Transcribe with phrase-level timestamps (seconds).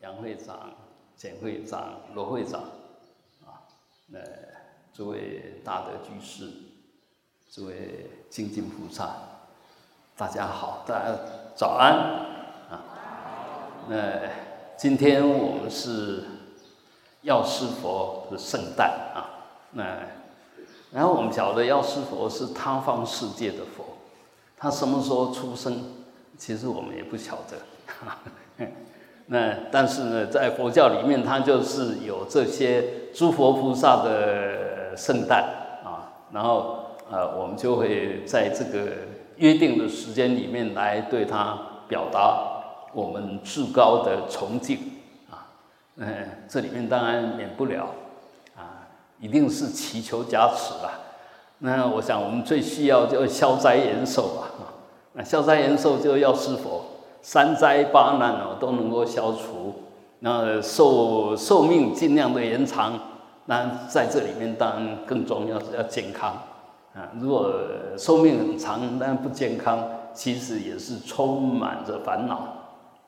[0.00, 0.70] 杨会长、
[1.16, 2.60] 简会长、罗会长，
[3.44, 3.66] 啊，
[4.06, 4.20] 那
[4.92, 6.48] 诸位大德居士，
[7.50, 9.16] 诸位精进菩萨，
[10.16, 11.18] 大家好，大家
[11.56, 11.92] 早安
[12.70, 12.84] 啊。
[13.88, 14.20] 那
[14.76, 16.24] 今天我们是
[17.22, 20.06] 药师佛的圣诞啊，那
[20.92, 23.84] 然后我们晓得药师佛是他方世界的佛，
[24.56, 26.04] 他什么时候出生，
[26.36, 28.18] 其实我们也不晓得哈。
[29.30, 32.82] 那但是呢，在佛教里面，它就是有这些
[33.14, 35.44] 诸佛菩萨的圣诞
[35.84, 36.78] 啊，然后
[37.10, 38.90] 呃，我们就会在这个
[39.36, 42.62] 约定的时间里面来对他表达
[42.94, 44.78] 我们至高的崇敬
[45.30, 45.44] 啊。
[45.96, 46.06] 嗯，
[46.48, 47.90] 这里面当然免不了
[48.56, 48.88] 啊，
[49.20, 51.00] 一定是祈求加持啦。
[51.58, 54.72] 那我想我们最需要就消灾延寿啊，
[55.12, 56.82] 那消灾延寿就要师佛。
[57.20, 59.74] 三灾八难哦都能够消除，
[60.20, 62.98] 那寿寿命尽量的延长，
[63.46, 66.32] 那在这里面当然更重要是要健康
[66.94, 67.10] 啊。
[67.20, 67.52] 如果
[67.98, 69.84] 寿命很长但不健康，
[70.14, 72.40] 其实也是充满着烦恼，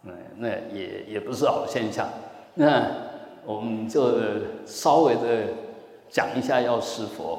[0.02, 2.08] 嗯，那也也不是好现象。
[2.54, 2.84] 那
[3.46, 4.12] 我们就
[4.66, 5.46] 稍微的
[6.10, 7.38] 讲一下药师佛。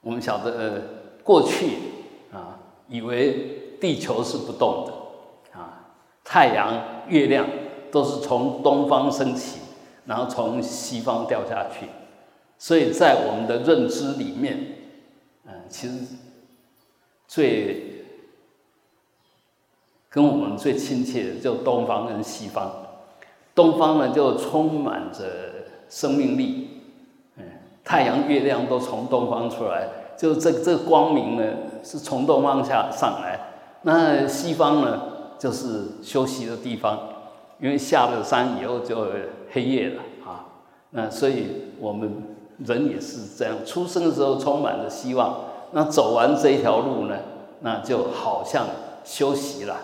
[0.00, 0.82] 我们晓得
[1.22, 1.78] 过去
[2.32, 3.62] 啊，以为。
[3.78, 4.92] 地球是不动的，
[6.28, 6.74] 太阳、
[7.06, 7.46] 月亮
[7.92, 9.60] 都是从东方升起，
[10.06, 11.86] 然后从西方掉下去，
[12.58, 14.74] 所以在我们的认知里面，
[15.46, 15.94] 嗯，其实
[17.28, 18.04] 最
[20.10, 22.72] 跟我们最亲切的就东方跟西方，
[23.54, 25.24] 东方呢就充满着
[25.88, 26.82] 生命力，
[27.36, 27.44] 嗯，
[27.84, 29.88] 太阳、月亮都从东方出来，
[30.18, 31.44] 就这这光明呢
[31.84, 33.38] 是从东方下上来。
[33.82, 35.00] 那西方呢，
[35.38, 36.98] 就是休息的地方，
[37.60, 39.06] 因为下了山以后就
[39.52, 40.46] 黑夜了啊。
[40.90, 41.46] 那所以
[41.78, 42.10] 我们
[42.64, 45.40] 人也是这样，出生的时候充满着希望，
[45.72, 47.16] 那走完这一条路呢，
[47.60, 48.66] 那就好像
[49.04, 49.74] 休息了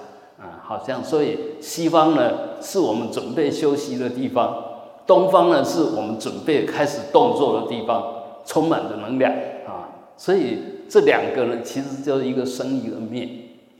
[0.40, 4.64] 啊，好像所以西方呢是我们准备休息的地方，
[5.06, 8.02] 东方呢是我们准备开始动作的地方，
[8.46, 9.30] 充满着能量
[9.66, 9.90] 啊。
[10.16, 10.58] 所以
[10.88, 13.28] 这两个呢，其实就是一个生一个灭。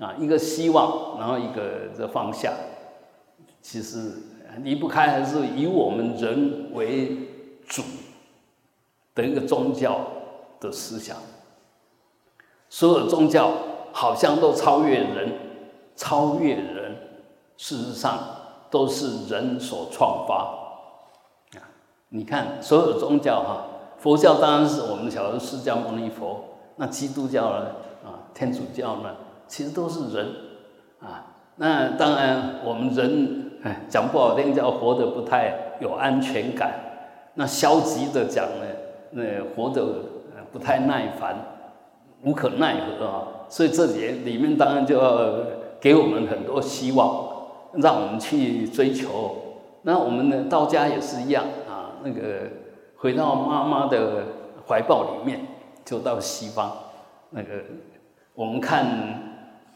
[0.02, 2.52] 啊，一个希望，然后一个这方向，
[3.60, 4.14] 其实
[4.58, 7.28] 离不开还是以我们人为
[7.68, 7.82] 主
[9.14, 10.00] 的一个宗教
[10.58, 11.16] 的思想。
[12.68, 13.52] 所有宗教
[13.92, 15.38] 好像都超越人，
[15.94, 16.96] 超越人，
[17.56, 18.18] 事实上
[18.70, 21.58] 都是人所创发。
[21.60, 21.62] 啊，
[22.08, 23.66] 你看所有宗教哈，
[23.98, 26.42] 佛教当然是我们晓得释迦牟尼佛，
[26.74, 27.66] 那基督教呢？
[28.04, 29.14] 啊，天主教呢？
[29.52, 30.26] 其实都是人
[30.98, 31.26] 啊，
[31.56, 33.50] 那当然我们人
[33.86, 36.72] 讲不好听叫活得不太有安全感，
[37.34, 38.66] 那消极的讲呢，
[39.10, 39.22] 那
[39.54, 39.84] 活得
[40.50, 41.36] 不太耐烦，
[42.22, 43.28] 无可奈何啊。
[43.50, 45.34] 所以这里里面当然就要
[45.78, 47.22] 给我们很多希望，
[47.74, 49.36] 让我们去追求。
[49.82, 52.48] 那我们呢，道家也是一样啊，那个
[52.96, 54.24] 回到妈妈的
[54.66, 55.40] 怀抱里面，
[55.84, 56.72] 就到西方
[57.28, 57.48] 那个
[58.32, 59.21] 我们看。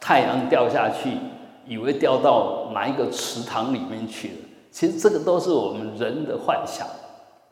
[0.01, 1.19] 太阳掉下去，
[1.67, 4.35] 以为掉到哪一个池塘里面去了？
[4.71, 6.87] 其实这个都是我们人的幻想。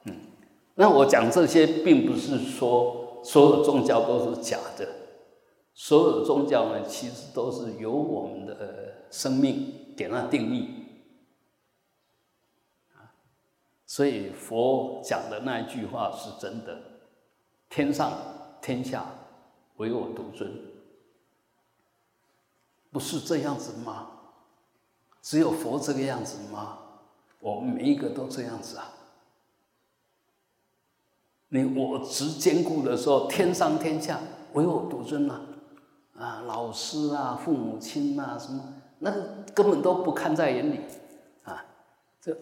[0.04, 0.14] 嗯，
[0.74, 4.86] 那我讲这些，并不是说所有宗教都是假的，
[5.72, 10.68] 所有宗教呢，其实都是由我们的生命给它定义。
[12.92, 13.08] 啊，
[13.86, 16.78] 所以佛讲的那一句话是真的：
[17.70, 18.12] 天上
[18.60, 19.04] 天下，
[19.78, 20.52] 唯我独尊。
[22.94, 24.06] 不是这样子吗？
[25.20, 26.78] 只有佛这个样子吗？
[27.40, 28.92] 我们每一个都这样子啊！
[31.48, 34.20] 你我执坚固的时候，天上天下
[34.52, 35.40] 唯我独尊呐！
[36.16, 38.62] 啊，老师啊，父母亲啊，什么
[39.00, 39.20] 那个
[39.52, 40.78] 根本都不看在眼里
[41.42, 41.64] 啊！
[42.20, 42.36] 这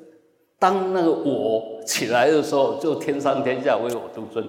[0.58, 4.46] 当那个我起来的时候，就天上天下唯我独尊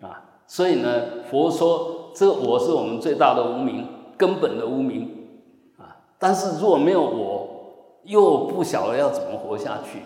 [0.00, 0.22] 啊！
[0.46, 5.16] 所以呢，佛说这我是我们最大的无名，根本的无名。
[6.22, 7.48] 但是如果没有我，
[8.04, 10.02] 又不晓得要怎么活下去，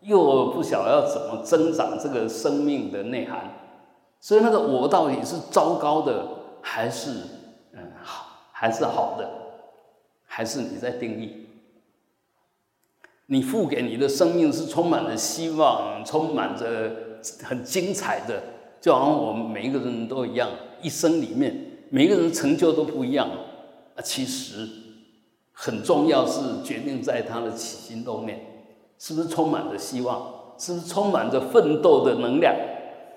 [0.00, 3.54] 又不晓得要怎么增长这个生命的内涵，
[4.20, 6.26] 所以那个我到底是糟糕的，
[6.60, 7.10] 还是
[7.74, 9.30] 嗯好，还是好的，
[10.26, 11.46] 还是你在定义？
[13.26, 16.90] 你付给你的生命是充满了希望，充满着
[17.44, 18.42] 很精彩的，
[18.80, 20.50] 就好像我们每一个人都一样，
[20.82, 21.54] 一生里面
[21.88, 23.28] 每个人成就都不一样
[23.94, 24.81] 啊，其实。
[25.52, 28.40] 很重要是决定在他的起心动念
[28.98, 30.22] 是不是充满着希望？
[30.58, 32.54] 是不是充满着奋斗的能量？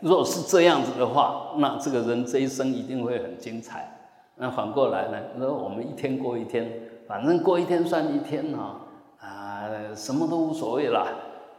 [0.01, 3.91] 如果是这样子的话，那这个人这一生一定会很精彩。
[4.35, 5.17] 那反过来呢？
[5.37, 6.69] 说我们一天过一天，
[7.07, 8.75] 反正过一天算一天呢，
[9.19, 11.07] 啊，什么都无所谓了，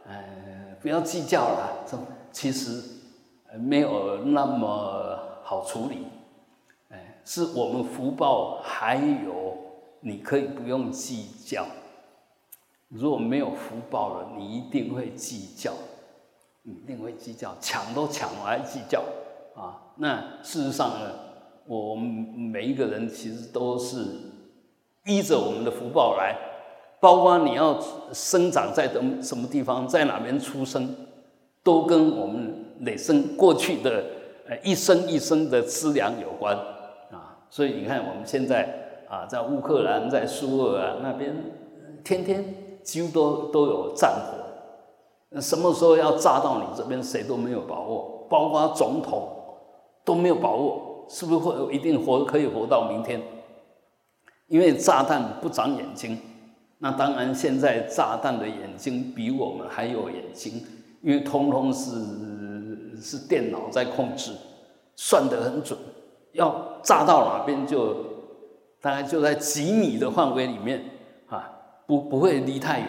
[0.05, 0.13] 呃，
[0.81, 1.83] 不要计较了。
[1.85, 1.97] 这
[2.31, 2.83] 其实
[3.57, 6.05] 没有那么好处理。
[6.89, 9.46] 哎，是我们福报还有，
[10.07, 11.65] 你可以不用计较。
[12.87, 15.73] 如果没有福报了，你一定会计较，
[16.63, 19.03] 一定会计较，抢都抢了还计较
[19.53, 19.91] 啊？
[19.97, 21.11] 那事实上呢？
[21.65, 24.05] 我们每一个人其实都是
[25.03, 26.33] 依着我们的福报来，
[27.01, 27.77] 包括你要
[28.13, 30.95] 生长在什什么地方，在哪边出生，
[31.63, 34.05] 都跟我们累生过去的
[34.47, 36.55] 呃一生一生的资粮有关
[37.11, 37.43] 啊。
[37.49, 41.35] 所以你看，我们现在啊，在乌克兰、在苏俄啊那边，
[42.03, 42.43] 天天
[42.83, 44.37] 几乎都都有战火，
[45.29, 49.29] 那什么时候要炸到你这边，谁都没有把握，包括总统
[50.03, 50.83] 都没有把握。
[51.09, 53.21] 是不是会一定活可以活到明天？
[54.47, 56.19] 因为炸弹不长眼睛，
[56.79, 60.61] 那当然现在炸弹的眼睛比我们还有眼睛，
[61.01, 64.33] 因为通通是是电脑在控制，
[64.97, 65.79] 算得很准，
[66.33, 67.95] 要炸到哪边就
[68.81, 70.83] 大概就在几米的范围里面
[71.27, 71.49] 啊，
[71.85, 72.87] 不不会离太远，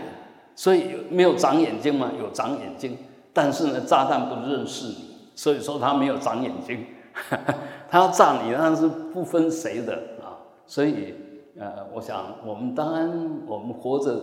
[0.54, 2.96] 所以没有长眼睛嘛，有长眼睛，
[3.32, 4.94] 但是呢，炸弹不认识你，
[5.34, 6.84] 所以说它没有长眼睛。
[7.90, 10.38] 他要炸你，但是不分谁的啊！
[10.66, 11.14] 所以，
[11.58, 14.20] 呃，我想我们当然，我们活着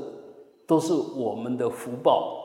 [0.65, 2.37] 都是我们的福报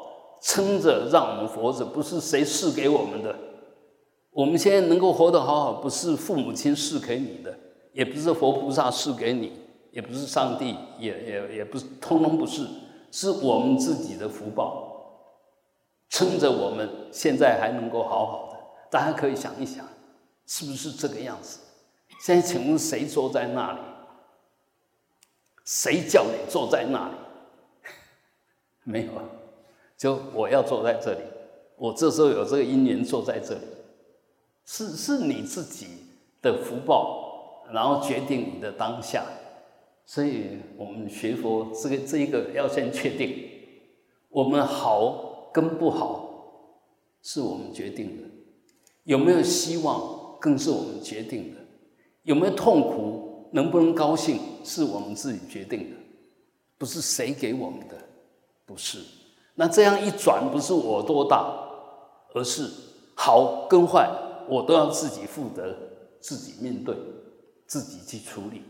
[0.42, 3.32] 撑着，让我们活着，不是谁赐给我们的。
[4.32, 7.54] 我们现在能够活得好好，不是父母亲赐给你的，
[7.92, 9.52] 也不是佛菩萨赐给你，
[9.90, 12.66] 也不是上帝，也也也不是，通通不是，
[13.10, 14.88] 是我们自己的福报
[16.08, 18.58] 撑着我们现在还能够好好的。
[18.90, 19.86] 大家可以想一想。
[20.46, 21.60] 是不是这个样子？
[22.20, 23.78] 现在请问谁坐在那里？
[25.64, 27.14] 谁叫你坐在那里？
[28.82, 29.12] 没有，
[29.96, 31.20] 就我要坐在这里。
[31.76, 33.60] 我这时候有这个因缘坐在这里，
[34.64, 35.86] 是是你自己
[36.42, 37.19] 的福报，
[37.72, 39.24] 然后决定你的当下。
[40.06, 43.48] 所以我们学佛，这个这一个要先确定，
[44.28, 46.28] 我们好跟不好
[47.22, 48.24] 是我们决定的，
[49.04, 50.18] 有没有希望？
[50.40, 51.60] 更是我们决定的，
[52.22, 55.96] 有没有痛苦，能不能高兴，是我们自己决定的，
[56.78, 57.94] 不是谁给我们的，
[58.64, 59.00] 不是。
[59.54, 61.54] 那这样一转，不是我多大，
[62.32, 62.70] 而是
[63.14, 64.10] 好跟坏，
[64.48, 65.76] 我都要自己负责，
[66.20, 66.96] 自己面对，
[67.70, 68.62] 自己去处理。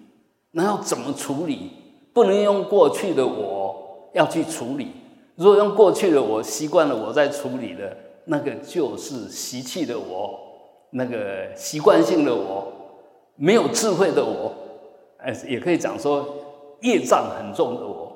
[0.51, 1.73] 那要怎么处理？
[2.13, 4.93] 不能用过去的我要去处理。
[5.37, 10.39] 如果用过去的我习惯了我在处理的，那个就是习气的我。
[10.91, 12.71] 那个习惯性的我，
[13.37, 14.53] 没有智慧的我，
[15.19, 16.37] 哎，也可以讲说
[16.83, 18.15] 业障很重的我。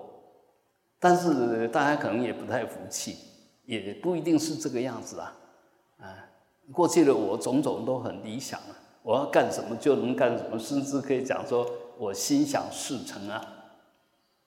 [0.98, 3.16] 但是大家可能也不太服气，
[3.64, 5.34] 也不一定是这个样子啊。
[5.98, 6.28] 啊，
[6.72, 13.44] 过去的我种种都很理想啊，我要干什么就能干什么，甚至可以讲说我心想事成啊。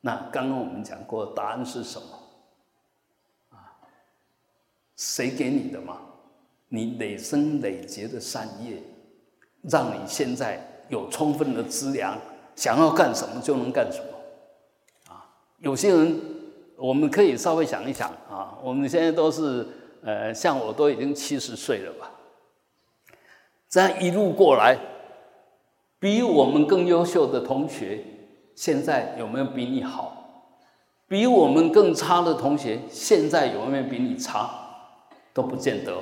[0.01, 2.07] 那刚刚我们讲过，答案是什么？
[3.51, 3.77] 啊，
[4.95, 6.01] 谁给你的嘛？
[6.69, 8.81] 你累生累劫的善业，
[9.61, 12.17] 让你现在有充分的资粮，
[12.55, 15.13] 想要干什么就能干什么。
[15.13, 15.29] 啊，
[15.59, 16.19] 有些人，
[16.77, 19.67] 我们可以稍微想一想啊，我们现在都是，
[20.01, 22.11] 呃，像我都已经七十岁了吧，
[23.69, 24.77] 这样一路过来，
[25.99, 28.03] 比我们更优秀的同学，
[28.55, 30.13] 现在有没有比你好？
[31.07, 34.49] 比我们更差的同学，现在有没有比你差？
[35.33, 35.93] 都不见得。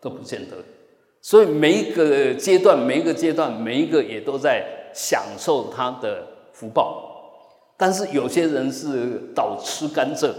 [0.00, 0.54] 都不见得，
[1.20, 7.02] 所以每一个阶段，每一个阶段，每一个也都在享受他的福报。
[7.76, 10.32] 但是有些人是倒吃甘蔗，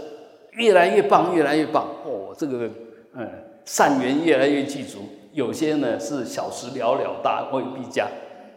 [0.52, 2.70] 越来越棒，越来越棒哦，这个
[3.14, 3.30] 嗯
[3.66, 5.00] 善缘越来越具足。
[5.32, 8.08] 有些呢是小时了了，大未必佳。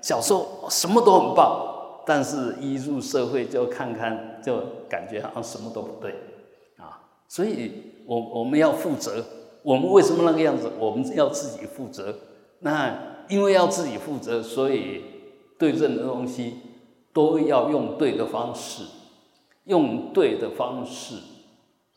[0.01, 4.57] 小时候什么都很棒，但是一入社会就看看，就
[4.89, 6.11] 感觉好像什么都不对
[6.77, 7.03] 啊。
[7.27, 7.71] 所以
[8.05, 9.23] 我我们要负责。
[9.63, 10.69] 我们为什么那个样子？
[10.77, 12.13] 我们要自己负责。
[12.59, 15.03] 那因为要自己负责，所以
[15.57, 16.55] 对任何东西
[17.13, 18.83] 都要用对的方式。
[19.65, 21.15] 用对的方式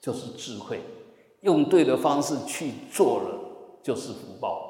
[0.00, 0.80] 就是智慧，
[1.40, 3.40] 用对的方式去做了
[3.82, 4.65] 就是福报。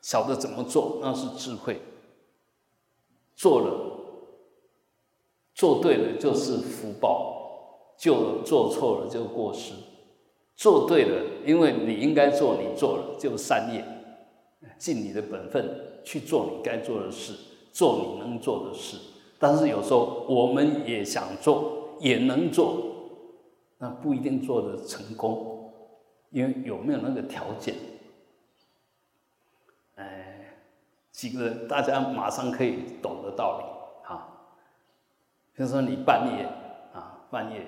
[0.00, 1.80] 晓得怎么做那是智慧，
[3.34, 4.00] 做了
[5.54, 7.28] 做对了就是福报。
[8.00, 9.74] 就做错了就过失，
[10.56, 13.84] 做对了，因为你应该做，你做了就善业，
[14.78, 17.34] 尽你的本分去做你该做的事，
[17.70, 18.96] 做你能做的事。
[19.38, 22.82] 但是有时候我们也想做，也能做，
[23.76, 25.70] 那不一定做的成功，
[26.30, 27.74] 因为有没有那个条件？
[29.96, 30.56] 哎，
[31.12, 34.28] 几个人大家马上可以懂的道理哈。
[35.54, 36.46] 比如说你半夜
[36.94, 37.66] 啊，半夜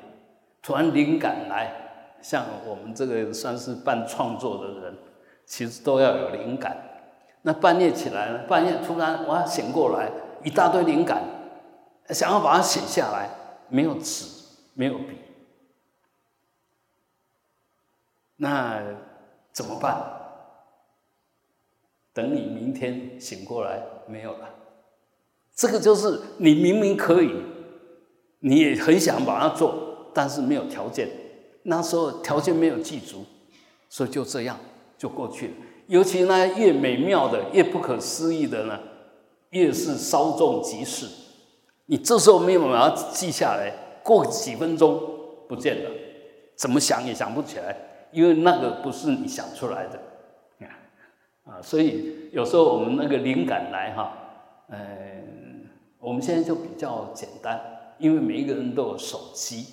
[0.62, 1.72] 突然灵感来，
[2.20, 4.96] 像我们这个算是半创作的人，
[5.44, 6.76] 其实都要有灵感。
[7.42, 10.10] 那半夜起来了，半夜突然我要醒过来，
[10.44, 11.22] 一大堆灵感。
[12.08, 13.28] 想要把它写下来，
[13.68, 14.26] 没有纸，
[14.74, 15.18] 没有笔，
[18.36, 18.82] 那
[19.52, 20.21] 怎么办？
[22.14, 24.48] 等你明天醒过来，没有了。
[25.54, 27.30] 这个就是你明明可以，
[28.40, 31.08] 你也很想把它做，但是没有条件。
[31.64, 33.24] 那时候条件没有记足，
[33.88, 34.58] 所以就这样
[34.98, 35.52] 就过去了。
[35.86, 38.80] 尤其那越美妙的、越不可思议的呢，
[39.50, 41.06] 越是稍纵即逝。
[41.86, 45.00] 你这时候没有把它记下来，过几分钟
[45.48, 45.90] 不见了，
[46.56, 47.76] 怎么想也想不起来，
[48.10, 50.00] 因为那个不是你想出来的，
[51.44, 54.12] 啊，所以有时候我们那个灵感来哈，
[54.68, 55.66] 嗯，
[55.98, 57.60] 我们现在就比较简单，
[57.98, 59.66] 因为每一个人都有手机，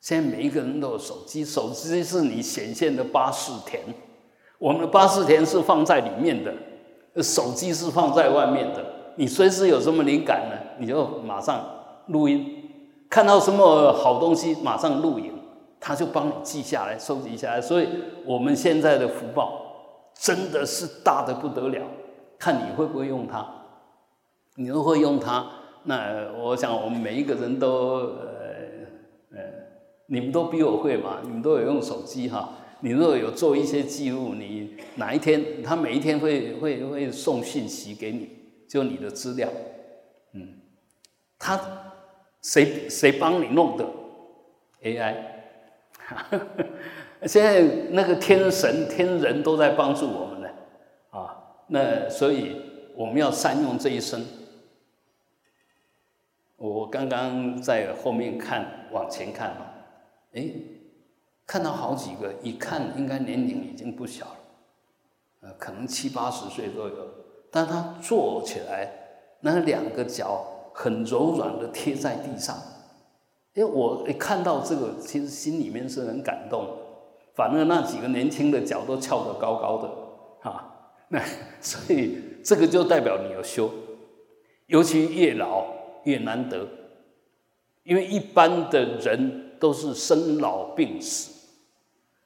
[0.00, 3.80] 现在每一个人都有手机，手机是你显现的巴士田，
[4.58, 6.54] 我们的巴士田是放在里面的，
[7.22, 8.84] 手机是放在外面的。
[9.16, 10.56] 你随时有什么灵感呢？
[10.78, 11.64] 你就马上
[12.06, 12.46] 录音，
[13.08, 15.32] 看到什么好东西马上录影，
[15.80, 17.60] 他就帮你记下来、收集下来。
[17.60, 17.88] 所以
[18.24, 19.63] 我们现在的福报
[20.14, 21.86] 真的是大的不得了，
[22.38, 23.46] 看你会不会用它。
[24.56, 25.46] 你如会用它，
[25.84, 28.26] 那我想我们每一个人都呃
[29.32, 29.38] 呃，
[30.06, 32.58] 你们都比我会嘛，你们都有用手机哈。
[32.80, 38.44] 你如果有做一些记录，你哪一天他每一天会会会送信息给你。
[38.68, 39.48] 就你的资料，
[40.32, 40.60] 嗯，
[41.38, 41.60] 他
[42.42, 43.86] 谁谁帮你弄的
[44.82, 45.14] ？AI，
[47.26, 50.48] 现在那个天神天人都在帮助我们呢，
[51.10, 51.36] 啊，
[51.68, 52.56] 那所以
[52.94, 54.24] 我们要善用这一生。
[56.56, 59.66] 我刚刚在后面看，往前看嘛，
[60.34, 60.48] 哎，
[61.46, 64.36] 看到好几个，一看应该年龄已经不小了，
[65.42, 67.08] 呃，可能七八十岁都有。
[67.50, 68.90] 但他坐起来，
[69.40, 72.56] 那两个脚很柔软的贴在地上，
[73.54, 76.66] 因为我一看到这个，其实心里面是很感动。
[77.34, 79.88] 反而那几个年轻的脚都翘得高高的，
[80.40, 81.20] 哈，那
[81.60, 83.70] 所以这个就代表你有修，
[84.66, 85.66] 尤其越老
[86.04, 86.66] 越难得，
[87.82, 91.32] 因为一般的人都是生老病死，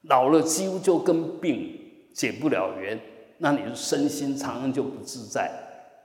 [0.03, 1.79] 老了几乎就跟病
[2.15, 3.00] 解不了缘。
[3.38, 5.50] 那你的身心常常就不自在。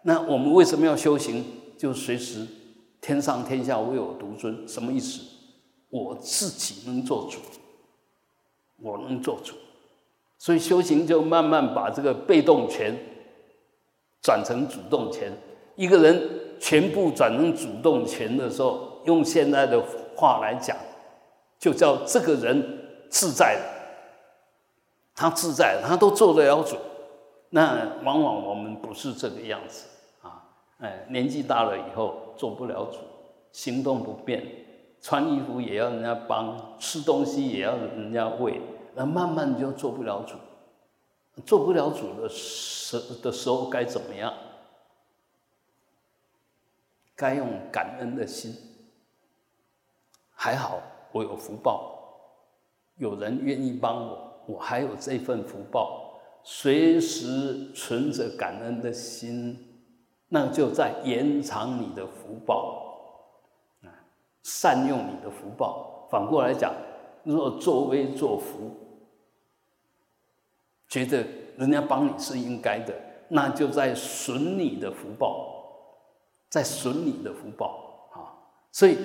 [0.03, 1.43] 那我们为什么要修行？
[1.77, 2.45] 就随时
[3.01, 5.22] 天上天下唯我独尊，什么意思？
[5.89, 7.39] 我自己能做主，
[8.83, 9.55] 我能做主。
[10.37, 12.93] 所以修行就慢慢把这个被动权
[14.21, 15.31] 转成主动权。
[15.75, 19.81] 一个人全部转成主动权的时候，用现在的
[20.15, 20.77] 话来讲，
[21.57, 23.61] 就叫这个人自在了。
[25.15, 26.75] 他自在，他都做得了主。
[27.49, 29.85] 那往往我们不是这个样子
[30.21, 30.43] 啊，
[30.79, 32.97] 哎，年纪大了以后做不了主，
[33.51, 34.43] 行动不便，
[35.01, 38.59] 穿衣服也要人家帮，吃东西也要人家喂，
[38.95, 40.35] 那慢慢就做不了主，
[41.41, 44.33] 做不了主的时的时候该怎么样？
[47.15, 48.55] 该用感恩的心。
[50.35, 50.81] 还好
[51.12, 51.95] 我有福报，
[52.97, 56.19] 有人愿意帮我，我还有这份福报。
[56.43, 59.81] 随时存着感恩的心，
[60.27, 62.83] 那就在延长你的福报
[63.83, 63.88] 啊，
[64.43, 66.05] 善用你的福报。
[66.12, 66.73] 反过来讲，
[67.23, 68.69] 若作威作福，
[70.93, 71.25] 觉得
[71.57, 72.93] 人家帮你是应该的，
[73.29, 75.43] 那就在损你的福报，
[76.51, 78.29] 在损你的福报啊。
[78.71, 78.95] 所以，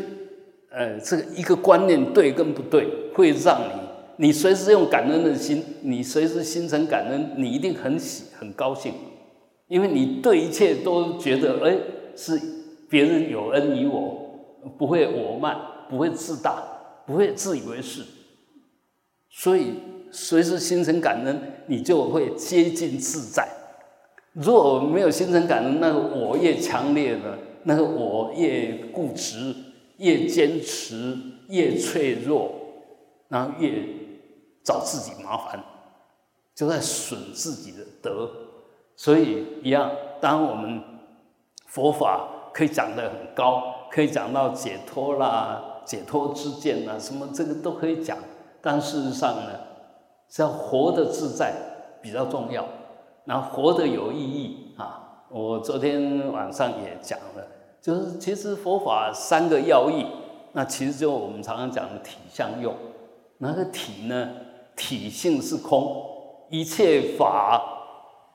[0.70, 3.88] 呃，这个一个观念对跟不对，会让你。
[4.16, 8.92] 你随时用感恩的心，你随时心存感恩，你一定很喜很高兴，
[9.68, 11.78] 因为你对一切都觉得，哎，
[12.14, 12.38] 是
[12.90, 15.56] 别人有恩于我，不会我慢，
[15.88, 16.62] 不会自大，
[17.06, 18.02] 不会自以为是，
[19.30, 19.74] 所以
[20.10, 23.48] 随时心存感恩，你就会接近自在。
[24.32, 29.54] 如果没有心存感恩，那个我越强烈的，那个我越固执，
[29.98, 31.16] 越坚持，
[31.48, 32.50] 越脆弱，
[33.28, 33.82] 然后越
[34.62, 35.62] 找自己麻烦，
[36.54, 38.30] 就在损自己的德。
[38.96, 40.82] 所以一样，当我们
[41.66, 48.18] 佛法可以讲得很高，可以讲到解脱啦、解脱之见啦，什么这个都可以讲。
[48.60, 49.50] 但事实上呢，
[50.28, 51.54] 是要活得自在
[52.02, 52.66] 比较重要，
[53.24, 55.24] 然后活得有意义啊。
[55.30, 57.46] 我昨天晚上也讲了，
[57.80, 60.06] 就是其实佛法三个要义，
[60.52, 62.74] 那其实就我们常常讲的体相用。
[63.38, 64.30] 那个体呢，
[64.76, 66.04] 体性是空，
[66.50, 67.74] 一切法。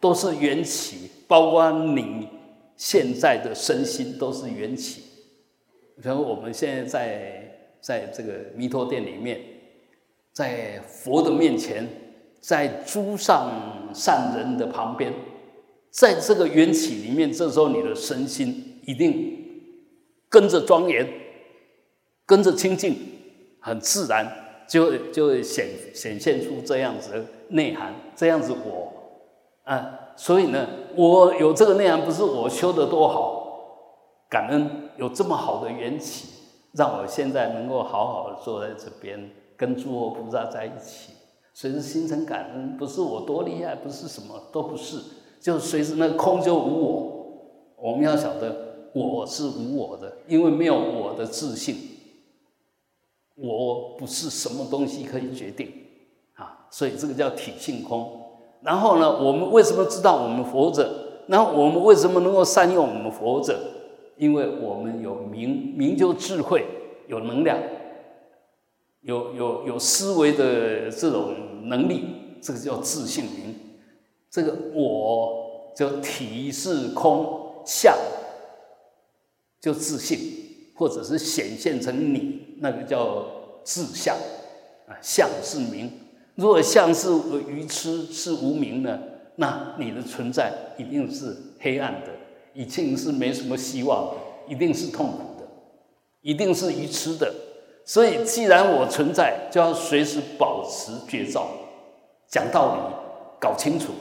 [0.04, 2.28] 都是缘起，包括你
[2.76, 5.02] 现在的身心都是缘起。
[6.02, 9.40] 比如我们现在在在这个弥陀殿里面，
[10.34, 11.88] 在佛的面前，
[12.42, 13.52] 在诸上
[13.94, 15.14] 善人的旁边，
[15.92, 19.40] 在这个缘起里面，这时候你的身心一定
[20.28, 21.08] 跟着庄严，
[22.26, 22.98] 跟着清净，
[23.60, 24.28] 很自然
[24.68, 28.92] 就就显显现出这样子的内涵，这样子我。
[29.64, 33.56] 啊，所以呢，我有这个内涵，不是我修的多好，
[34.30, 36.28] 感恩有这么好的缘起，
[36.74, 39.30] 让我现在能够好好的坐在这边，
[39.64, 41.14] 跟诸佛菩萨在一起，
[41.54, 44.98] 随时心存感恩，不是我多厉害，不是什么都不是，
[45.40, 47.24] 就随时那个空就无我。
[47.78, 51.78] 我们要晓得，我是无我的，因为没有我的自信，
[53.36, 55.72] 我不是什么东西可以决定
[56.34, 58.20] 啊，所以这个叫体性空。
[58.62, 60.90] 然后呢，我们为什么知道我们活着？
[61.28, 63.58] 然后我们为什么能够善用我们活着？
[64.18, 66.66] 因为我们有明，明就智慧，
[67.08, 67.58] 有能量，
[69.04, 71.36] 有有有思维的这种
[71.70, 72.06] 能力，
[72.42, 73.56] 这个叫自信明。
[74.30, 77.96] 这个我就体是空相，
[79.62, 80.18] 就自信，
[80.76, 83.26] 或者是显现成你，那个叫
[83.64, 84.16] 自相
[84.88, 85.92] 啊，相是明。
[86.36, 87.10] 如果相是
[87.48, 89.00] 愚痴是无名呢，
[89.36, 92.08] 那你的存在一定是黑暗的，
[92.54, 94.16] 一定是没什么希望，
[94.48, 95.48] 一定是痛苦的，
[96.22, 97.32] 一定是愚痴的。
[97.86, 101.48] 所以，既然我存在，就要随时保持觉照，
[102.28, 102.82] 讲道理，
[103.40, 103.92] 搞清楚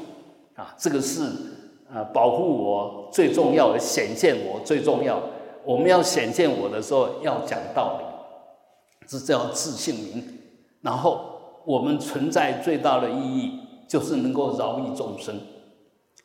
[0.54, 1.22] 啊，这个是
[1.92, 5.20] 啊，保护我最重要的，显现我最重要。
[5.64, 10.38] 我们要显现我的时候，要讲道理，这叫自信明，
[10.80, 11.30] 然后。
[11.64, 13.52] 我们存在最大的意义
[13.86, 15.32] 就是能够饶益众生。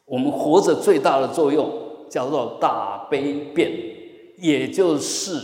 [0.05, 1.71] 我们活着最大的作用
[2.09, 3.71] 叫做大悲变，
[4.39, 5.39] 也就是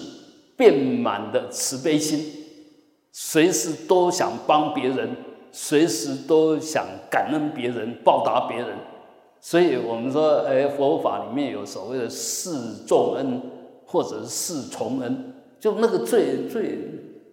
[0.64, 2.24] 遍满的慈悲心，
[3.12, 5.10] 随时都想帮别人，
[5.52, 8.70] 随时都想感恩别人、报答别人。
[9.42, 13.42] 所以我们说，哎，佛法里面有所谓的四重恩，
[13.86, 16.80] 或者是四重恩，就那个最最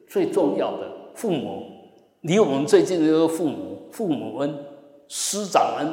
[0.09, 1.63] 最重要的父母。
[2.23, 4.59] 离我们最近的就是父母，父母恩、
[5.07, 5.87] 师长恩。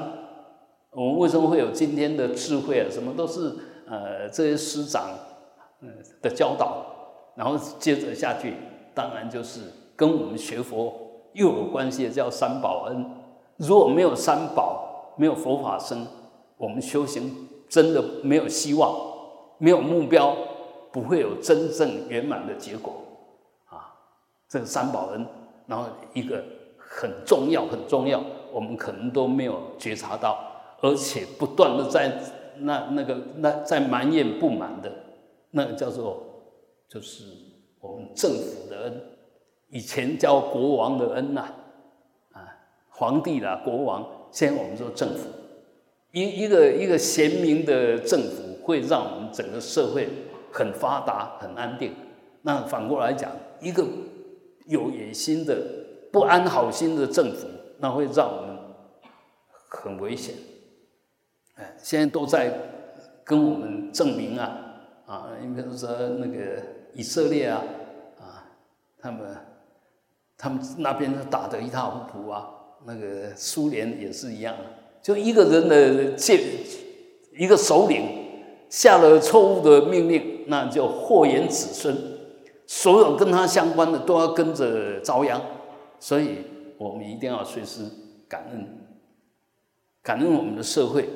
[0.89, 2.88] 我们为什么会有今天的智慧啊？
[2.89, 3.54] 什么都是
[3.88, 5.12] 呃这些师长
[5.84, 5.89] 嗯
[6.23, 6.87] 的教导，
[7.38, 8.56] 然后接着下去，
[8.95, 9.62] 当然就是
[9.95, 10.93] 跟我们学佛
[11.34, 13.06] 又有关系的，叫三宝恩。
[13.58, 16.08] 如果没有三宝，没有佛法僧，
[16.58, 18.91] 我们修行真的没有希望，
[19.60, 20.36] 没有目标，
[20.91, 22.93] 不会有真正圆满的结果
[23.69, 23.93] 啊！
[24.50, 25.26] 这个三宝恩。
[25.67, 26.43] 然后一个
[26.80, 28.23] 很重要很重要，
[28.54, 30.39] 我们可能都没有觉察到，
[30.82, 32.17] 而且不断的在
[32.60, 34.89] 那那个那在埋怨不满的，
[35.52, 36.23] 那个叫做
[36.89, 37.23] 就是
[37.80, 39.02] 我们政府的恩，
[39.69, 41.41] 以前叫国王的恩呐，
[42.32, 42.58] 啊
[42.89, 45.30] 皇帝啦国王，现在我们说政府，
[46.12, 50.08] 一一个一个贤明的政府会让我们整个社会
[50.52, 51.93] 很发达很安定，
[52.41, 53.86] 那反过来讲一个。
[54.69, 55.56] 有野心的、
[56.12, 57.47] 不安好心的政府，
[57.80, 58.58] 那会让我们
[59.69, 60.36] 很危险。
[61.56, 62.52] 哎，现在都在
[63.23, 64.60] 跟我们证明啊，
[65.06, 66.62] 啊，你比如说那个
[66.98, 67.64] 以色列啊，
[68.20, 68.44] 啊，
[69.00, 69.38] 他们
[70.36, 72.50] 他们那边打得一塌糊涂啊，
[72.86, 74.56] 那个苏联也是一样，
[75.02, 76.44] 就一个人的借
[77.34, 78.02] 一个首领
[78.68, 81.96] 下了错误的命令，那就祸延子孙。
[82.66, 85.40] 所有跟他相关的都要跟着遭殃，
[86.00, 86.40] 所以
[86.78, 87.84] 我们一定要随时
[88.28, 88.68] 感恩，
[90.02, 91.08] 感恩我们的社会，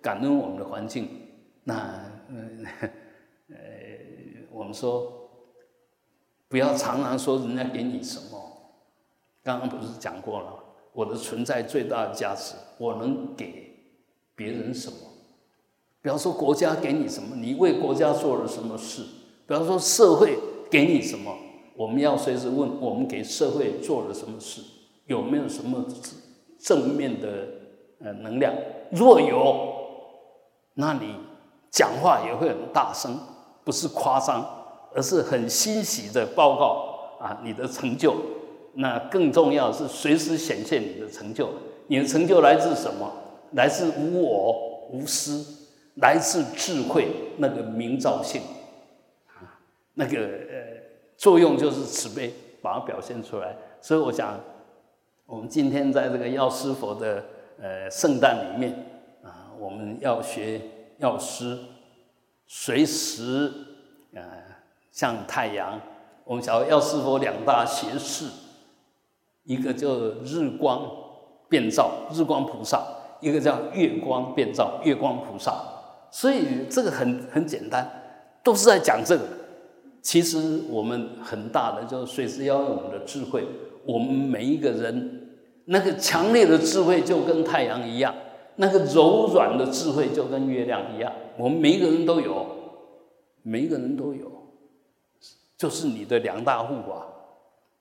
[0.00, 1.08] 感恩我们的环境。
[1.64, 1.74] 那
[3.50, 3.56] 呃，
[4.52, 5.19] 我们说
[6.50, 8.38] 不要常常说人家给你什么，
[9.42, 10.52] 刚刚不是讲过了？
[10.92, 13.74] 我的存在最大的价值，我能给
[14.34, 14.96] 别人什么？
[16.02, 19.02] 比方说国家给你什么，你为国家做了什么事？
[19.46, 20.38] 比方说社会。
[20.70, 21.36] 给你什么，
[21.74, 24.62] 我们要随时问：我们给社会做了什么事？
[25.06, 25.84] 有没有什么
[26.60, 27.48] 正面的
[27.98, 28.54] 呃能量？
[28.92, 29.68] 若有，
[30.74, 31.16] 那你
[31.72, 33.18] 讲话也会很大声，
[33.64, 34.59] 不是夸张，
[34.94, 38.14] 而是很欣喜的报告啊你的成就。
[38.74, 41.50] 那更重要是随时显现你的成就。
[41.88, 43.12] 你的成就来自什么？
[43.52, 45.44] 来自无我无私，
[45.96, 48.40] 来自智慧那个明照性
[49.26, 49.58] 啊，
[49.94, 50.56] 那个呃
[51.16, 53.56] 作用就是慈悲，把它表现出来。
[53.80, 54.38] 所以我想，
[55.26, 57.24] 我们今天在这个药师佛的
[57.60, 58.72] 呃圣诞里面
[59.24, 60.60] 啊，我们要学
[60.98, 61.58] 药师，
[62.46, 63.52] 随时
[64.14, 64.22] 啊
[64.90, 65.80] 像太阳。
[66.24, 68.26] 我们晓得药师佛两大贤士，
[69.44, 69.88] 一个叫
[70.24, 70.82] 日光
[71.48, 72.82] 遍照，日光菩萨。
[73.22, 75.54] 一个叫月光变照，月光菩萨，
[76.10, 77.86] 所以这个很很简单，
[78.42, 79.22] 都是在讲这个。
[80.00, 83.44] 其实我们很大的就是随时要用我们的智慧，
[83.84, 85.28] 我们每一个人
[85.66, 88.14] 那个强烈的智慧就跟太阳一样，
[88.56, 92.46] 那个柔软的智慧就跟月亮一样，我们每一个人都有，
[93.42, 94.39] 每一个人都有，
[95.60, 97.06] 就是你的两大护法。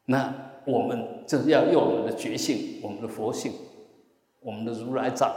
[0.04, 0.34] 那
[0.66, 3.54] 我们就是要用我们的觉性，我们的佛性。
[4.42, 5.34] 我们的如来藏，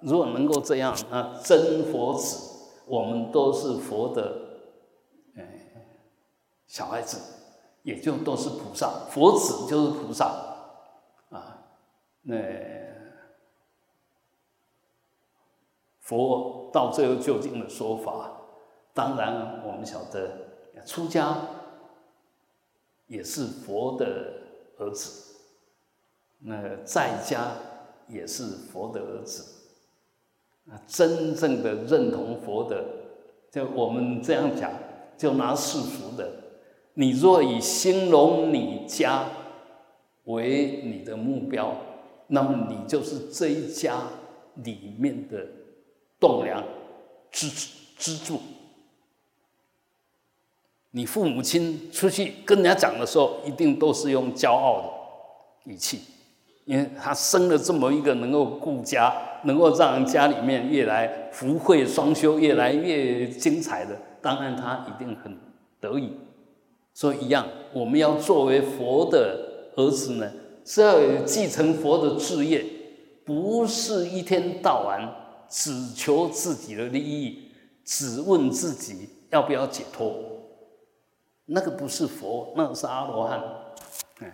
[0.00, 4.38] 如果能够这样，那真佛子，我们都是佛的，
[5.36, 5.42] 哎，
[6.66, 7.20] 小孩子，
[7.82, 10.24] 也就都是菩萨，佛子就是菩萨，
[11.30, 11.58] 啊，
[12.22, 12.36] 那
[16.00, 18.32] 佛到最后究竟的说法，
[18.94, 20.30] 当然我们晓得，
[20.86, 21.36] 出家
[23.08, 24.06] 也是佛的
[24.78, 25.34] 儿子，
[26.38, 27.56] 那在家。
[28.10, 28.42] 也是
[28.72, 29.44] 佛的儿子，
[30.66, 32.82] 啊，真正的认同佛的，
[33.52, 34.72] 就我们这样讲，
[35.18, 36.32] 就拿世俗的，
[36.94, 39.28] 你若以兴隆你家
[40.24, 41.76] 为你的目标，
[42.28, 44.04] 那么你就是这一家
[44.54, 45.46] 里面的
[46.18, 46.64] 栋梁、
[47.30, 47.50] 支
[47.98, 48.40] 支柱。
[50.98, 56.00] 你父母亲出去跟人家讲的时候，一定都是用骄傲的语气。
[56.64, 65.38] 因为他生了这么一个能够顾家、能够让家里面越来福慧双修、越来越精彩的，当然他一定很
[65.80, 66.10] 得意。
[66.92, 70.28] 所以一样，我们要作为佛的儿子呢，
[70.64, 72.64] 是要有继承佛的志业，
[73.24, 75.08] 不是一天到晚
[75.48, 77.52] 只求自己的利益，
[77.84, 80.12] 只问自己要不要解脱。
[81.50, 83.42] 那个不是佛，那个是阿罗汉。
[84.20, 84.32] 嗯，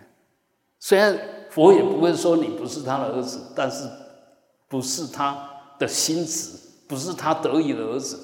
[0.79, 1.17] 虽然。
[1.55, 3.89] 佛也不会说你不是他的儿子，但是
[4.67, 5.49] 不是他
[5.79, 8.19] 的心子，不是他得意的儿子。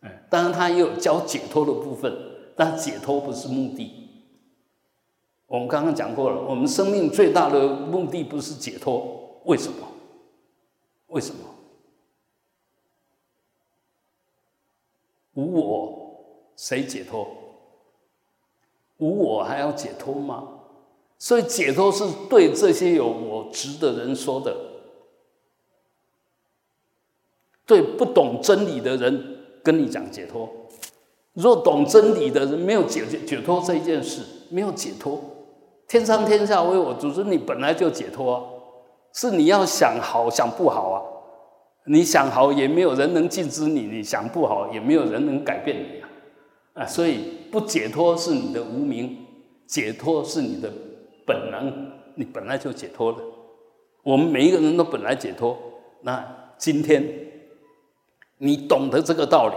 [0.00, 2.10] 哎，当然他也有教解脱的部分，
[2.56, 4.08] 但解脱不是目的。
[5.46, 9.86] 我们刚刚讲过了，我们生命最大的目的不是解脱，为什么？
[11.08, 11.40] 为什么？
[15.34, 17.28] 无我，谁解脱？
[19.02, 20.44] 无我还要解脱吗？
[21.18, 24.56] 所以解脱是对这些有我执的人说的，
[27.66, 30.48] 对不懂真理的人跟你讲解脱。
[31.32, 35.20] 若懂真理的人没有解解脱这一件事，没有解脱，
[35.88, 38.42] 天上天下为我主，是你本来就解脱啊，
[39.12, 40.98] 是你要想好想不好啊，
[41.86, 46.01] 你想好也没有人能禁止你，你想不好也没有人能改变你。
[46.74, 49.26] 啊，所以不解脱是你的无名，
[49.66, 50.70] 解脱是你的。
[51.24, 53.18] 本能，你本来就解脱了。
[54.02, 55.56] 我们每一个人都本来解脱。
[56.00, 57.04] 那今天
[58.38, 59.54] 你懂得这个道理，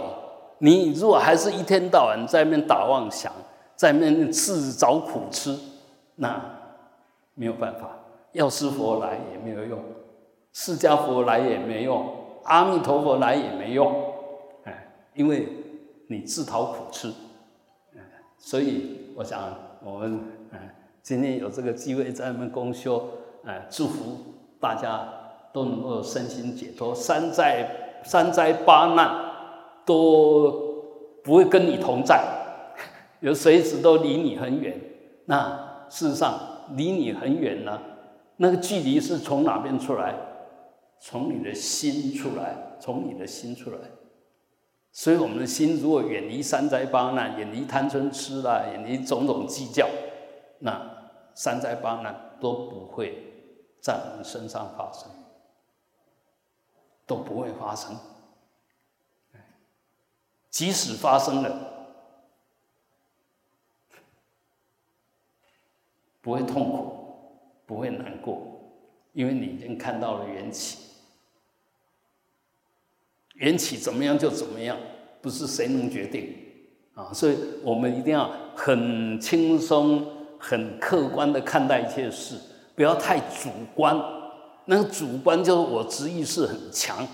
[0.58, 3.32] 你如果还是一天到晚在那边打妄想，
[3.74, 5.58] 在那边自找苦吃，
[6.14, 6.40] 那
[7.34, 7.90] 没有办法。
[8.30, 9.82] 药师佛来也没有用，
[10.52, 12.06] 释迦佛来也没用，
[12.44, 13.92] 阿弥陀佛来也没用。
[14.62, 15.48] 哎，因为
[16.08, 17.08] 你自讨苦吃。
[17.94, 18.00] 嗯
[18.38, 20.20] 所以我想我们
[20.52, 20.58] 嗯。
[21.02, 23.08] 今天有这个机会在我们公修，
[23.44, 24.16] 呃，祝福
[24.58, 25.08] 大家
[25.52, 29.08] 都能够身心解脱，三灾三灾八难
[29.84, 30.82] 都
[31.22, 32.20] 不会跟你同在，
[33.20, 34.76] 有随时都离你很远。
[35.26, 36.36] 那事实上
[36.74, 37.80] 离你很远呢，
[38.38, 40.12] 那个距离是从哪边出来？
[40.98, 43.76] 从你的心出来，从你的心出来。
[44.96, 49.86] 所以我们的心如果远离三灾八难，远离贪嗔痴啦，远离种种计较，
[50.60, 50.96] 那。
[51.34, 53.30] 三灾八难都不会
[53.78, 55.06] 在我们身上发生，
[57.04, 57.94] 都不会发生。
[60.48, 61.90] 即使发生了，
[66.22, 68.40] 不会痛苦，不会难过，
[69.12, 70.85] 因为你已经看到了缘起。
[73.36, 74.76] 缘起怎么样就怎么样，
[75.20, 76.34] 不是谁能决定
[76.94, 77.12] 啊！
[77.12, 80.06] 所以我们一定要很轻松、
[80.38, 82.36] 很客观的看待一切事，
[82.74, 83.94] 不要太主观。
[84.64, 87.06] 那个主观就是我执意识很强，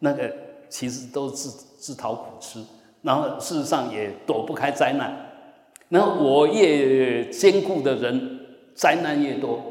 [0.00, 0.30] 那个
[0.68, 2.60] 其实都是自讨苦吃，
[3.02, 5.14] 然后事实上也躲不开灾难。
[5.88, 8.40] 那我越坚固的人，
[8.74, 9.62] 灾难越多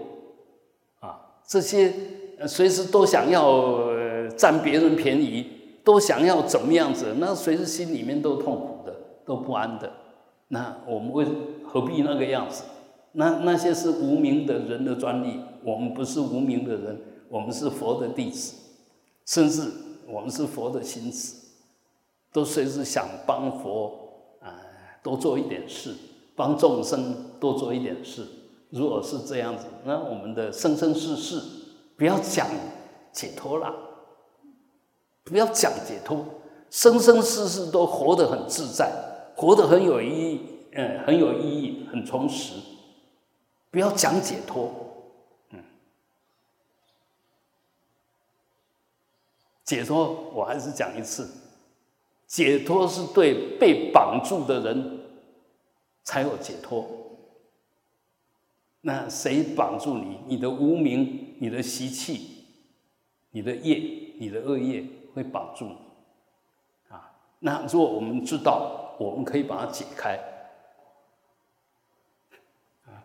[1.01, 1.19] 啊！
[1.45, 1.93] 这些
[2.47, 3.79] 随时都想要
[4.37, 5.58] 占别人便宜。
[5.83, 7.15] 都想要怎么样子？
[7.17, 9.91] 那随时心里面都痛苦的，都不安的。
[10.49, 11.25] 那我们为
[11.63, 12.63] 何必那个样子？
[13.13, 18.55] 那那些是无名的人的专利，我们不是无名的人，我们是佛的弟子，
[19.25, 19.63] 甚至
[20.07, 21.35] 我们是佛的心子，
[22.31, 23.97] 都随时想帮佛
[24.41, 24.61] 啊
[25.01, 25.95] 多做一点事，
[26.35, 28.27] 帮众生多做一点事。
[28.69, 31.41] 如果是这样子，那我们的生生世世
[31.97, 32.47] 不要讲
[33.11, 33.73] 解脱了。
[35.23, 36.25] 不要讲解脱，
[36.69, 38.91] 生生世世都活得很自在，
[39.35, 42.55] 活得很有意义，嗯，很有意义，很充实。
[43.71, 44.71] 不要讲解脱，
[45.51, 45.63] 嗯，
[49.63, 51.29] 解脱我还是讲一次，
[52.25, 54.99] 解脱是对被绑住的人
[56.03, 56.87] 才有解脱。
[58.81, 60.17] 那谁绑住你？
[60.25, 62.45] 你的无名，你的习气，
[63.31, 64.83] 你的业，你的恶业。
[65.13, 65.75] 会绑住你
[66.89, 67.11] 啊！
[67.39, 70.19] 那如果我们知道，我们可以把它解开
[72.85, 73.03] 啊。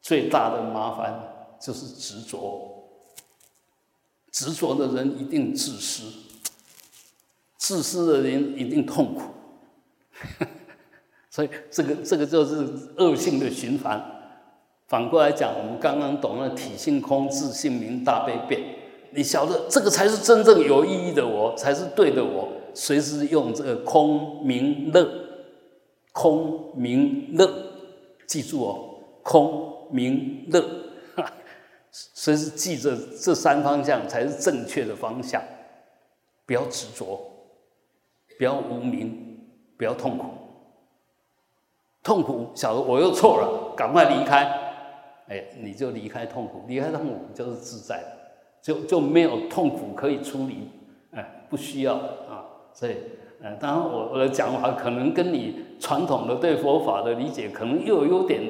[0.00, 2.88] 最大的麻烦就是执着，
[4.30, 6.12] 执着的人一定自私，
[7.56, 9.22] 自私的人一定痛苦。
[11.30, 12.56] 所以这个这个就是
[12.98, 14.04] 恶性的循环。
[14.88, 18.79] 反过来讲，我们刚刚懂了体性空、自性明、大悲变。
[19.12, 22.48] 你晓得这个才是真正有意义的我，才是对的我。
[22.72, 25.08] 随时用这个空明乐，
[26.12, 27.50] 空明乐，
[28.26, 30.64] 记住哦，空明乐，
[31.90, 35.42] 随时记着这三方向才是正确的方向。
[36.46, 37.20] 不要执着，
[38.38, 39.40] 不要无名，
[39.76, 40.26] 不要痛苦。
[42.02, 44.44] 痛苦，晓得我又错了，赶快离开。
[45.28, 48.19] 哎，你就离开痛苦，离开痛苦就是自在了。
[48.62, 50.68] 就就没有痛苦可以处理，
[51.12, 52.44] 哎，不需要啊，
[52.74, 52.94] 所以，
[53.42, 58.42] 呃，当然我我的讲法可能跟你传统的对佛法的理解可能又有点，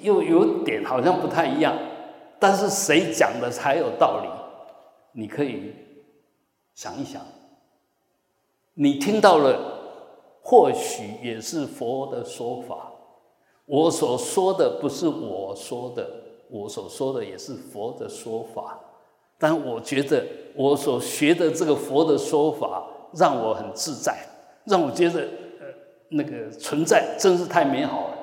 [0.00, 1.76] 又有点好像不太一样，
[2.38, 4.28] 但是谁讲的才有道理？
[5.12, 5.74] 你可以
[6.74, 7.20] 想一想，
[8.72, 9.58] 你听到了，
[10.42, 12.90] 或许也是佛的说法，
[13.66, 16.08] 我所说的不是我说的，
[16.48, 18.80] 我所说的也是佛的说法。
[19.42, 20.24] 但我觉得
[20.54, 24.16] 我所学的这个佛的说法让我很自在，
[24.66, 25.22] 让我觉得
[25.58, 25.66] 呃
[26.10, 28.18] 那个存在真是太美好了。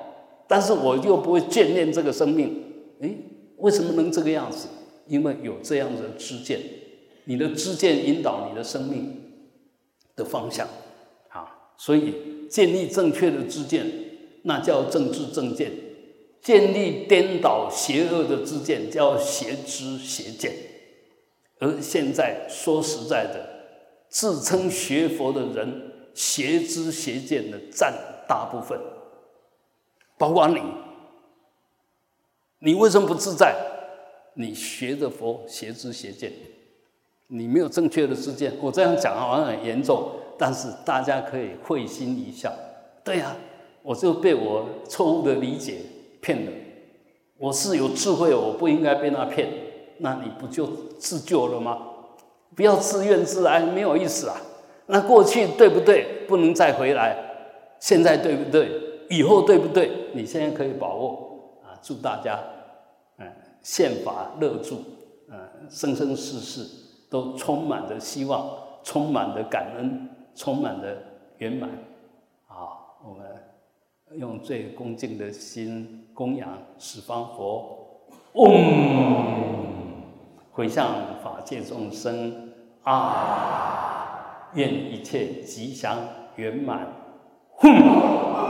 [0.48, 2.64] 但是我又不会眷恋这个生命，
[3.00, 3.14] 诶，
[3.58, 4.66] 为什么能这个样子？
[5.08, 6.58] 因为有这样的知见，
[7.24, 9.20] 你的知见引导你的生命
[10.16, 10.66] 的方向
[11.28, 11.74] 啊。
[11.76, 12.14] 所以
[12.48, 13.84] 建立正确的知见，
[14.44, 15.68] 那叫正知正见；
[16.40, 20.69] 建立颠倒邪恶的知见，叫邪知邪见。
[21.60, 23.48] 而现在说实在的，
[24.08, 27.94] 自称学佛的人，邪知邪见的占
[28.26, 28.78] 大部分，
[30.18, 30.60] 包括你。
[32.58, 33.54] 你为什么不自在？
[34.34, 36.32] 你学的佛邪知邪见，
[37.26, 38.52] 你没有正确的知见。
[38.60, 42.52] 我这样讲好像很严重，但是大家可以会心一笑。
[43.04, 43.36] 对呀，
[43.82, 45.78] 我就被我错误的理解
[46.20, 46.52] 骗了。
[47.38, 49.48] 我是有智慧，我不应该被他骗。
[50.00, 50.66] 那你不就
[50.98, 51.78] 自救了吗？
[52.56, 54.36] 不要自怨自哀，没有意思啊。
[54.86, 56.24] 那过去对不对？
[56.26, 57.16] 不能再回来。
[57.78, 58.68] 现在对不对？
[59.08, 60.10] 以后对不对？
[60.12, 61.78] 你现在可以把握啊！
[61.80, 62.38] 祝大家，
[63.18, 63.26] 嗯，
[63.62, 64.78] 宪法乐住，
[65.28, 66.66] 嗯，生生世世
[67.08, 68.50] 都充满着希望，
[68.82, 70.96] 充满着感恩，充满着
[71.38, 71.70] 圆满。
[72.46, 73.26] 好，我们
[74.18, 77.78] 用最恭敬的心供养十方佛。
[78.34, 79.69] 嗡。
[80.52, 80.86] 回向
[81.22, 82.50] 法界众生
[82.82, 85.96] 啊，愿一切吉祥
[86.36, 86.86] 圆满。
[87.58, 88.40] 哼。